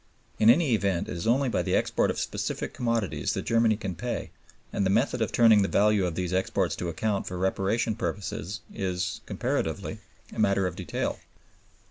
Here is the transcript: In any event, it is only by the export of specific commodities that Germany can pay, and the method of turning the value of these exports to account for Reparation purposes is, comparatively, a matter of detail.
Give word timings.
In 0.39 0.49
any 0.49 0.73
event, 0.73 1.07
it 1.07 1.15
is 1.15 1.27
only 1.27 1.47
by 1.47 1.61
the 1.61 1.75
export 1.75 2.09
of 2.09 2.17
specific 2.19 2.73
commodities 2.73 3.35
that 3.35 3.45
Germany 3.45 3.77
can 3.77 3.93
pay, 3.93 4.31
and 4.73 4.83
the 4.83 4.89
method 4.89 5.21
of 5.21 5.31
turning 5.31 5.61
the 5.61 5.67
value 5.67 6.07
of 6.07 6.15
these 6.15 6.33
exports 6.33 6.75
to 6.77 6.89
account 6.89 7.27
for 7.27 7.37
Reparation 7.37 7.93
purposes 7.93 8.61
is, 8.73 9.21
comparatively, 9.27 9.99
a 10.33 10.39
matter 10.39 10.65
of 10.65 10.75
detail. 10.75 11.19